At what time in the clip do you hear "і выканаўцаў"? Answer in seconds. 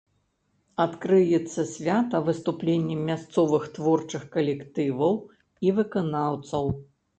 5.69-6.77